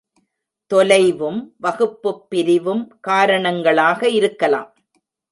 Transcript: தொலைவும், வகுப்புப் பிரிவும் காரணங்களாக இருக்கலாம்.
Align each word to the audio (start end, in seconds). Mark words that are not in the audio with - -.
தொலைவும், 0.73 1.53
வகுப்புப் 1.57 2.29
பிரிவும் 2.29 2.97
காரணங்களாக 3.01 4.09
இருக்கலாம். 4.09 4.75